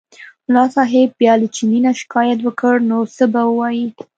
[0.47, 3.85] ملا صاحب بیا له چیني نه شکایت وکړ نو څه به ووایي.